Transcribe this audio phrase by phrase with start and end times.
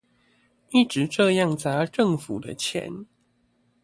[0.71, 3.05] 一直這樣砸政府的錢